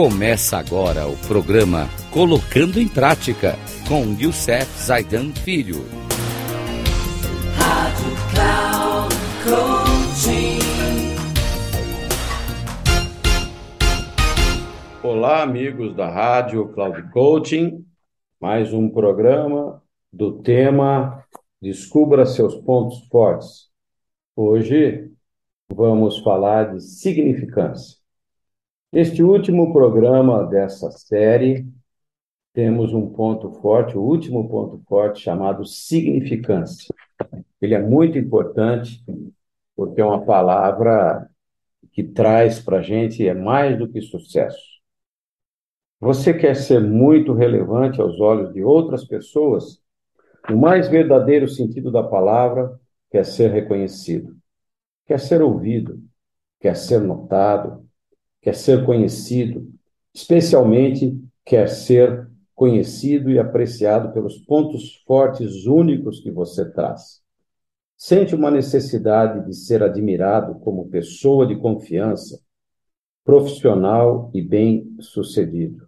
[0.00, 3.56] Começa agora o programa Colocando em Prática
[3.88, 5.78] com Youssef Zaidan Filho.
[7.56, 10.58] Rádio Cloud Coaching.
[15.02, 17.84] Olá, amigos da Rádio Cloud Coaching.
[18.40, 21.24] Mais um programa do tema
[21.60, 23.68] Descubra seus pontos fortes.
[24.36, 25.10] Hoje
[25.68, 27.97] vamos falar de significância.
[28.90, 31.66] Neste último programa dessa série,
[32.54, 36.88] temos um ponto forte, o último ponto forte, chamado significância.
[37.60, 39.04] Ele é muito importante,
[39.76, 41.28] porque é uma palavra
[41.92, 44.78] que traz para a gente é mais do que sucesso.
[46.00, 49.82] Você quer ser muito relevante aos olhos de outras pessoas?
[50.48, 52.80] O mais verdadeiro sentido da palavra
[53.10, 54.34] quer ser reconhecido,
[55.04, 56.00] quer ser ouvido,
[56.60, 57.87] quer ser notado,
[58.48, 59.70] quer ser conhecido,
[60.14, 67.20] especialmente quer ser conhecido e apreciado pelos pontos fortes únicos que você traz.
[67.94, 72.40] Sente uma necessidade de ser admirado como pessoa de confiança,
[73.22, 75.86] profissional e bem-sucedido.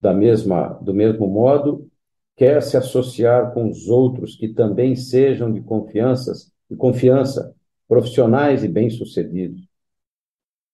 [0.00, 1.90] Da mesma, do mesmo modo,
[2.36, 7.52] quer se associar com os outros que também sejam de confianças, de confiança,
[7.88, 9.71] profissionais e bem-sucedidos.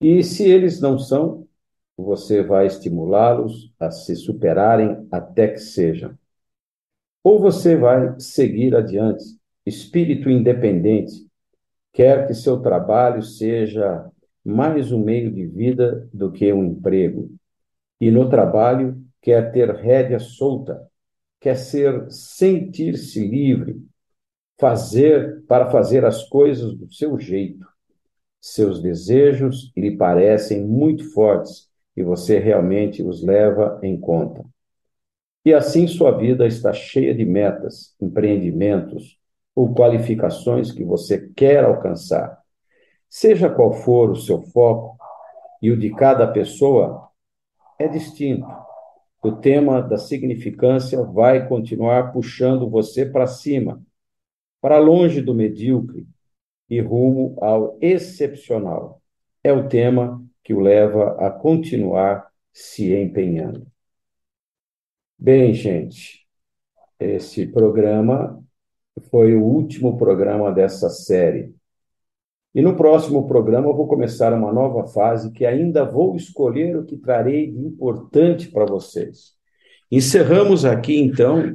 [0.00, 1.46] E se eles não são,
[1.96, 6.16] você vai estimulá-los a se superarem até que sejam.
[7.24, 9.24] Ou você vai seguir adiante,
[9.66, 11.26] espírito independente,
[11.92, 14.08] quer que seu trabalho seja
[14.44, 17.28] mais um meio de vida do que um emprego.
[18.00, 20.88] E no trabalho quer ter rédea solta,
[21.40, 23.82] quer ser sentir-se livre,
[24.60, 27.66] fazer para fazer as coisas do seu jeito
[28.40, 34.44] seus desejos lhe parecem muito fortes e você realmente os leva em conta.
[35.44, 39.18] E assim sua vida está cheia de metas, empreendimentos
[39.54, 42.38] ou qualificações que você quer alcançar.
[43.08, 44.96] Seja qual for o seu foco
[45.60, 47.08] e o de cada pessoa,
[47.78, 48.46] é distinto.
[49.22, 53.82] O tema da significância vai continuar puxando você para cima,
[54.60, 56.06] para longe do medíocre,
[56.68, 59.00] e rumo ao excepcional.
[59.42, 63.66] É o tema que o leva a continuar se empenhando.
[65.18, 66.26] Bem, gente,
[66.98, 68.42] esse programa
[69.10, 71.54] foi o último programa dessa série.
[72.54, 76.84] E no próximo programa eu vou começar uma nova fase que ainda vou escolher o
[76.84, 79.36] que trarei de importante para vocês.
[79.90, 81.54] Encerramos aqui, então,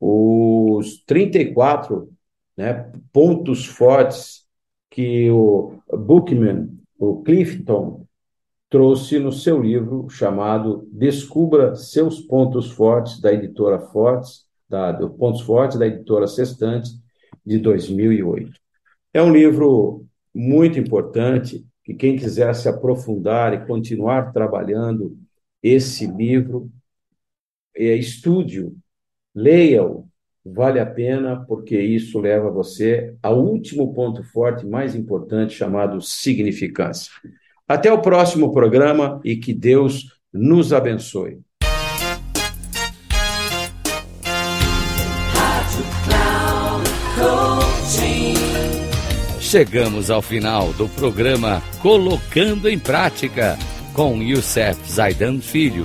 [0.00, 2.11] os 34
[2.56, 4.46] né, pontos fortes
[4.90, 6.68] que o Bookman,
[6.98, 8.06] o Clifton,
[8.68, 15.78] trouxe no seu livro chamado Descubra seus pontos fortes da editora Fortes, da, Pontos Fortes
[15.78, 16.90] da editora Sextante
[17.44, 18.50] de 2008.
[19.12, 25.18] É um livro muito importante que quem quiser se aprofundar e continuar trabalhando
[25.62, 26.70] esse livro,
[27.76, 28.74] é, estude-o,
[29.34, 30.08] leia-o,
[30.44, 37.10] vale a pena, porque isso leva você ao último ponto forte, mais importante, chamado significância.
[37.66, 41.38] Até o próximo programa e que Deus nos abençoe.
[49.38, 53.58] Chegamos ao final do programa Colocando em Prática
[53.92, 55.84] com Youssef Zaidan Filho.